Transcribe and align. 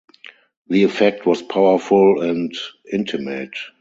The 0.69 0.83
effect 0.83 1.27
was 1.27 1.43
powerful 1.43 2.23
and 2.23 2.51
intimate. 2.91 3.53